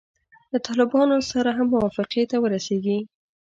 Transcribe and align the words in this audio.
له 0.51 0.57
طالبانو 0.67 1.15
سره 1.31 1.49
هم 1.57 1.67
موافقې 1.75 2.23
ته 2.31 2.37
ورسیږي. 2.43 2.97